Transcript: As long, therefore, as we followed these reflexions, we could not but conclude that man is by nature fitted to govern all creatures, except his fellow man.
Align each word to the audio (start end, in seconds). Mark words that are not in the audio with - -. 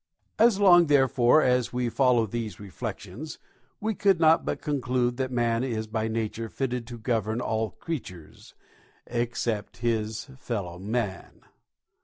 As 0.39 0.59
long, 0.59 0.87
therefore, 0.87 1.43
as 1.43 1.71
we 1.71 1.87
followed 1.87 2.31
these 2.31 2.59
reflexions, 2.59 3.37
we 3.79 3.93
could 3.93 4.19
not 4.19 4.43
but 4.43 4.59
conclude 4.59 5.17
that 5.17 5.29
man 5.29 5.63
is 5.63 5.85
by 5.85 6.07
nature 6.07 6.49
fitted 6.49 6.87
to 6.87 6.97
govern 6.97 7.39
all 7.39 7.69
creatures, 7.69 8.55
except 9.07 9.77
his 9.85 10.25
fellow 10.39 10.79
man. 10.79 11.41